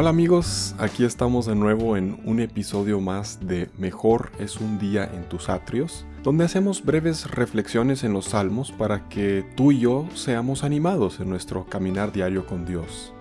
[0.00, 5.04] Hola amigos, aquí estamos de nuevo en un episodio más de Mejor es un día
[5.04, 10.06] en tus atrios, donde hacemos breves reflexiones en los salmos para que tú y yo
[10.14, 13.12] seamos animados en nuestro caminar diario con Dios.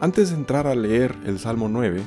[0.00, 2.02] Antes de entrar a leer el Salmo 9,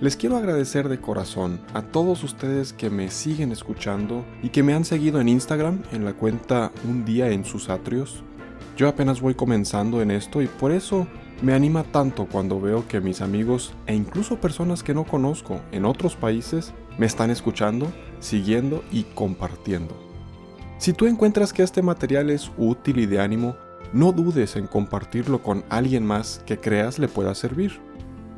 [0.00, 4.74] les quiero agradecer de corazón a todos ustedes que me siguen escuchando y que me
[4.74, 8.22] han seguido en Instagram en la cuenta Un día en sus atrios.
[8.76, 11.08] Yo apenas voy comenzando en esto y por eso
[11.42, 15.84] me anima tanto cuando veo que mis amigos e incluso personas que no conozco en
[15.84, 19.94] otros países me están escuchando, siguiendo y compartiendo.
[20.78, 23.56] Si tú encuentras que este material es útil y de ánimo,
[23.92, 27.80] no dudes en compartirlo con alguien más que creas le pueda servir.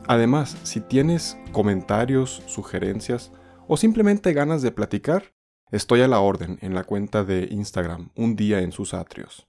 [0.06, 3.32] Además, si tienes comentarios, sugerencias
[3.66, 5.34] o simplemente ganas de platicar,
[5.70, 9.46] estoy a la orden en la cuenta de Instagram, un día en sus atrios.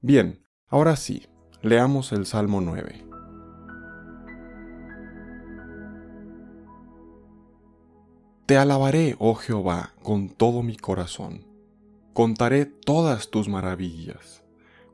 [0.00, 1.26] Bien, ahora sí,
[1.62, 3.04] Leamos el Salmo 9.
[8.46, 11.44] Te alabaré, oh Jehová, con todo mi corazón.
[12.14, 14.42] Contaré todas tus maravillas.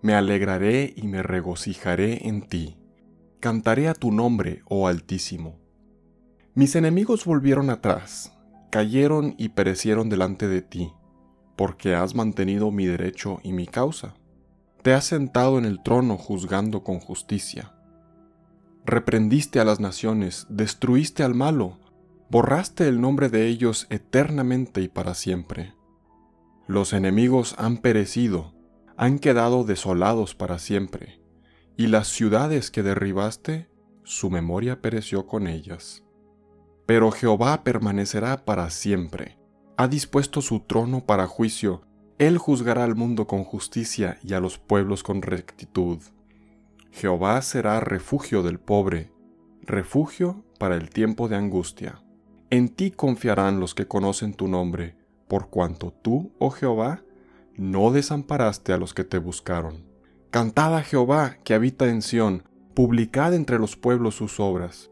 [0.02, 2.76] Me alegraré y me regocijaré en ti.
[3.38, 5.60] Cantaré a tu nombre, oh Altísimo.
[6.56, 8.36] Mis enemigos volvieron atrás,
[8.72, 10.92] cayeron y perecieron delante de ti,
[11.54, 14.16] porque has mantenido mi derecho y mi causa
[14.86, 17.74] te has sentado en el trono juzgando con justicia.
[18.84, 21.80] Reprendiste a las naciones, destruiste al malo,
[22.30, 25.74] borraste el nombre de ellos eternamente y para siempre.
[26.68, 28.54] Los enemigos han perecido,
[28.96, 31.20] han quedado desolados para siempre,
[31.76, 33.68] y las ciudades que derribaste,
[34.04, 36.04] su memoria pereció con ellas.
[36.86, 39.36] Pero Jehová permanecerá para siempre,
[39.76, 41.82] ha dispuesto su trono para juicio
[42.18, 45.98] él juzgará al mundo con justicia y a los pueblos con rectitud.
[46.90, 49.12] Jehová será refugio del pobre,
[49.62, 52.02] refugio para el tiempo de angustia.
[52.48, 54.96] En ti confiarán los que conocen tu nombre,
[55.28, 57.02] por cuanto tú, oh Jehová,
[57.56, 59.84] no desamparaste a los que te buscaron.
[60.30, 64.90] Cantad a Jehová que habita en Sión, publicad entre los pueblos sus obras,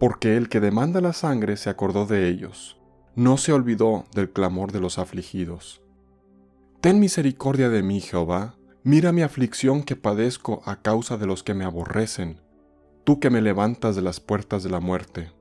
[0.00, 2.80] porque el que demanda la sangre se acordó de ellos,
[3.14, 5.83] no se olvidó del clamor de los afligidos.
[6.84, 11.54] Ten misericordia de mí, Jehová, mira mi aflicción que padezco a causa de los que
[11.54, 12.42] me aborrecen,
[13.04, 15.32] tú que me levantas de las puertas de la muerte,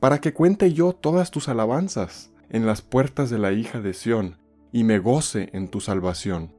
[0.00, 4.36] para que cuente yo todas tus alabanzas en las puertas de la hija de Sión,
[4.70, 6.52] y me goce en tu salvación.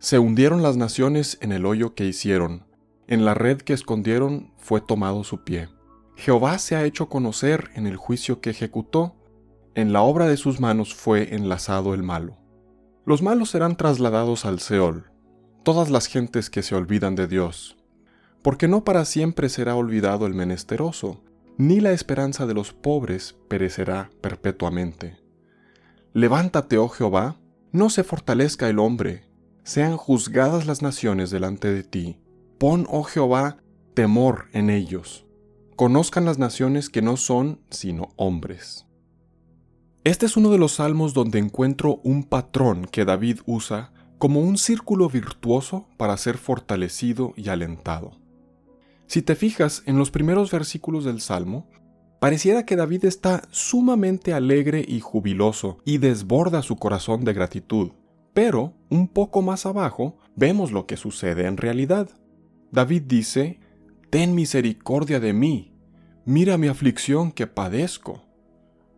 [0.00, 2.66] Se hundieron las naciones en el hoyo que hicieron,
[3.06, 5.68] en la red que escondieron fue tomado su pie.
[6.16, 9.14] Jehová se ha hecho conocer en el juicio que ejecutó,
[9.76, 12.47] en la obra de sus manos fue enlazado el malo.
[13.08, 15.10] Los malos serán trasladados al Seol,
[15.62, 17.78] todas las gentes que se olvidan de Dios,
[18.42, 21.22] porque no para siempre será olvidado el menesteroso,
[21.56, 25.16] ni la esperanza de los pobres perecerá perpetuamente.
[26.12, 27.40] Levántate, oh Jehová,
[27.72, 29.24] no se fortalezca el hombre,
[29.62, 32.20] sean juzgadas las naciones delante de ti.
[32.58, 33.56] Pon, oh Jehová,
[33.94, 35.24] temor en ellos.
[35.76, 38.87] Conozcan las naciones que no son sino hombres.
[40.08, 44.56] Este es uno de los salmos donde encuentro un patrón que David usa como un
[44.56, 48.12] círculo virtuoso para ser fortalecido y alentado.
[49.06, 51.68] Si te fijas en los primeros versículos del salmo,
[52.20, 57.90] pareciera que David está sumamente alegre y jubiloso y desborda su corazón de gratitud,
[58.32, 62.08] pero un poco más abajo vemos lo que sucede en realidad.
[62.72, 63.60] David dice,
[64.08, 65.74] Ten misericordia de mí,
[66.24, 68.22] mira mi aflicción que padezco.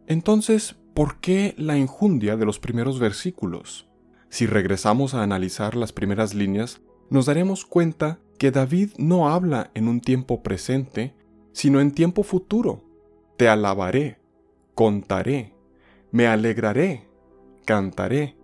[0.06, 3.88] Entonces, ¿Por qué la injundia de los primeros versículos?
[4.28, 9.88] Si regresamos a analizar las primeras líneas, nos daremos cuenta que David no habla en
[9.88, 11.15] un tiempo presente,
[11.53, 12.84] sino en tiempo futuro.
[13.38, 14.19] Te alabaré,
[14.75, 15.55] contaré,
[16.11, 17.08] me alegraré,
[17.64, 18.37] cantaré.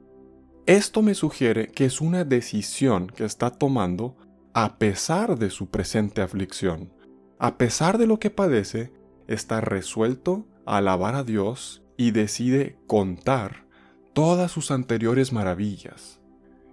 [0.64, 4.16] Esto me sugiere que es una decisión que está tomando
[4.54, 6.90] a pesar de su presente aflicción.
[7.38, 8.94] A pesar de lo que padece,
[9.28, 13.64] está resuelto a alabar a Dios y decide contar
[14.12, 16.20] todas sus anteriores maravillas.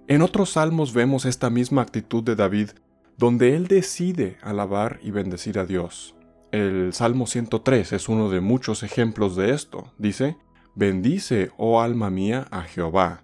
[0.07, 2.69] En otros salmos vemos esta misma actitud de David,
[3.17, 6.15] donde él decide alabar y bendecir a Dios.
[6.51, 9.91] El Salmo 103 es uno de muchos ejemplos de esto.
[9.97, 10.37] Dice,
[10.75, 13.23] Bendice, oh alma mía, a Jehová.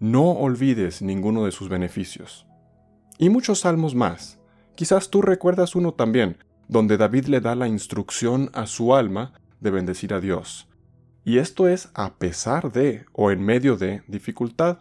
[0.00, 2.46] No olvides ninguno de sus beneficios.
[3.18, 4.38] Y muchos salmos más.
[4.74, 9.70] Quizás tú recuerdas uno también, donde David le da la instrucción a su alma de
[9.70, 10.68] bendecir a Dios.
[11.26, 14.78] Y esto es a pesar de o en medio de dificultad.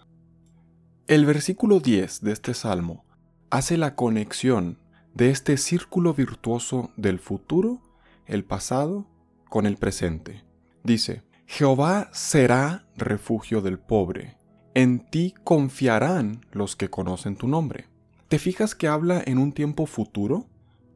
[1.08, 3.04] El versículo 10 de este salmo
[3.50, 4.78] hace la conexión
[5.16, 7.82] de este círculo virtuoso del futuro
[8.28, 9.08] el pasado
[9.50, 10.44] con el presente.
[10.84, 14.38] Dice, Jehová será refugio del pobre,
[14.76, 17.88] en ti confiarán los que conocen tu nombre.
[18.28, 20.46] ¿Te fijas que habla en un tiempo futuro?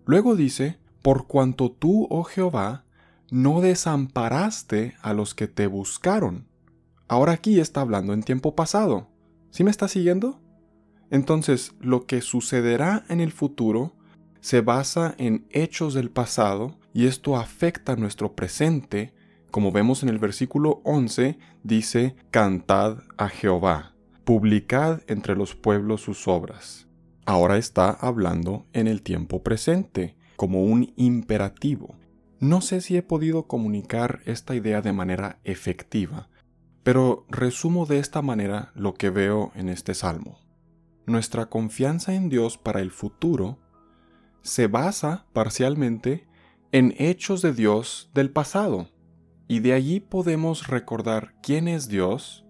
[0.06, 2.86] Luego dice, por cuanto tú, oh Jehová,
[3.32, 6.48] no desamparaste a los que te buscaron.
[7.08, 9.08] Ahora aquí está hablando en tiempo pasado.
[9.52, 10.42] ¿Sí me está siguiendo?
[11.12, 13.96] Entonces, lo que sucederá en el futuro
[14.42, 19.14] se basa en hechos del pasado y esto afecta nuestro presente.
[19.52, 26.28] Como vemos en el versículo 11, dice, Cantad a Jehová, publicad entre los pueblos sus
[26.28, 26.88] obras.
[27.26, 31.96] Ahora está hablando en el tiempo presente, como un imperativo.
[32.40, 36.30] No sé si he podido comunicar esta idea de manera efectiva,
[36.84, 40.40] pero resumo de esta manera lo que veo en este salmo.
[41.06, 43.60] Nuestra confianza en Dios para el futuro
[44.42, 46.28] se basa parcialmente
[46.72, 48.90] en hechos de Dios del pasado,
[49.50, 52.46] y de allí podemos recordar quién es Dios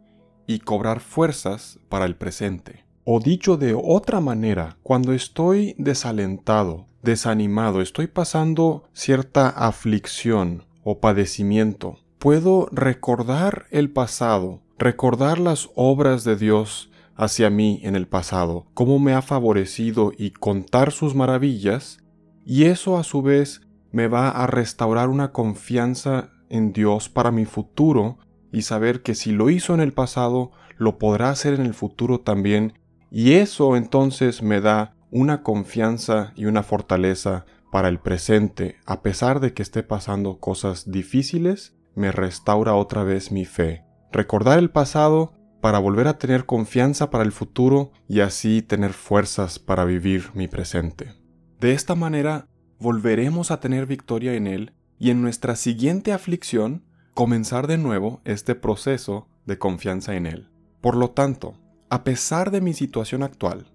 [0.45, 2.85] y cobrar fuerzas para el presente.
[3.03, 11.97] O dicho de otra manera, cuando estoy desalentado desanimado, estoy pasando cierta aflicción o padecimiento,
[12.17, 18.99] puedo recordar el pasado, recordar las obras de Dios hacia mí en el pasado, cómo
[18.99, 21.99] me ha favorecido y contar sus maravillas,
[22.45, 23.61] y eso a su vez
[23.91, 28.17] me va a restaurar una confianza en Dios para mi futuro
[28.51, 32.21] y saber que si lo hizo en el pasado, lo podrá hacer en el futuro
[32.21, 32.78] también,
[33.11, 39.39] y eso entonces me da una confianza y una fortaleza para el presente, a pesar
[39.39, 43.83] de que esté pasando cosas difíciles, me restaura otra vez mi fe.
[44.11, 49.59] Recordar el pasado para volver a tener confianza para el futuro y así tener fuerzas
[49.59, 51.13] para vivir mi presente.
[51.59, 52.47] De esta manera,
[52.79, 58.55] volveremos a tener victoria en Él y en nuestra siguiente aflicción comenzar de nuevo este
[58.55, 60.49] proceso de confianza en Él.
[60.79, 61.55] Por lo tanto,
[61.89, 63.65] a pesar de mi situación actual,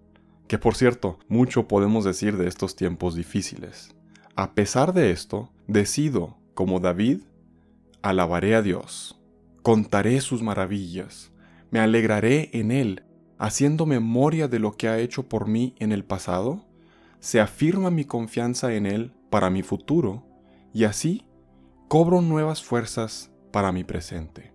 [0.47, 3.95] que por cierto, mucho podemos decir de estos tiempos difíciles.
[4.37, 7.23] A pesar de esto, decido, como David,
[8.03, 9.21] alabaré a Dios,
[9.63, 11.33] contaré sus maravillas,
[11.71, 13.03] me alegraré en Él,
[13.39, 16.65] haciendo memoria de lo que ha hecho por mí en el pasado,
[17.19, 20.25] se afirma mi confianza en Él para mi futuro,
[20.73, 21.27] y así
[21.89, 24.53] cobro nuevas fuerzas para mi presente.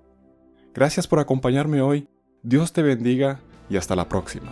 [0.74, 2.08] Gracias por acompañarme hoy,
[2.42, 4.52] Dios te bendiga y hasta la próxima.